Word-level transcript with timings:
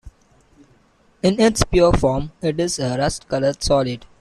In 1.21 1.39
its 1.39 1.63
pure 1.63 1.93
form 1.93 2.31
it 2.41 2.59
is 2.59 2.79
a 2.79 2.97
rust-colored 2.97 3.61
solid. 3.63 4.03